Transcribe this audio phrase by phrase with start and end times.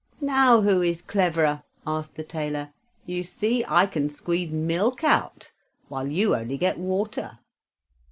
[0.19, 2.69] "Now who is cleverer?" asked the tailor.
[3.05, 5.51] "You see, I can squeeze milk out,
[5.89, 7.37] while you only get water."